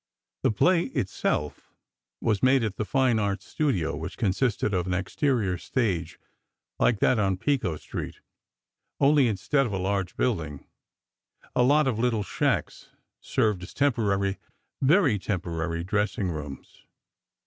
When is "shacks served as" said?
12.23-13.75